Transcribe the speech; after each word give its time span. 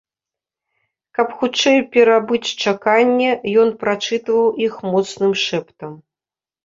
Каб 1.17 1.27
хутчэй 1.41 1.77
перабыць 1.97 2.55
чаканне, 2.65 3.29
ён 3.65 3.69
прачытваў 3.85 4.51
іх 4.69 4.73
моцным 4.93 5.31
шэптам. 5.47 5.93